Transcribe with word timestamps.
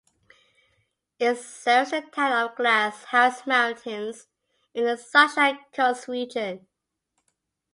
It 1.19 1.37
serves 1.37 1.91
the 1.91 2.01
town 2.01 2.33
of 2.33 2.55
Glass 2.55 3.03
House 3.03 3.45
Mountains 3.45 4.25
in 4.73 4.85
the 4.85 4.97
Sunshine 4.97 5.59
Coast 5.71 6.07
Region. 6.07 6.65